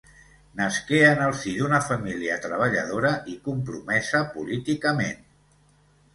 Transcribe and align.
Nasqué 0.59 1.01
en 1.09 1.19
el 1.25 1.35
si 1.41 1.53
d'una 1.57 1.79
família 1.89 2.39
treballadora 2.47 3.13
i 3.35 3.37
compromesa 3.51 4.25
políticament. 4.35 5.23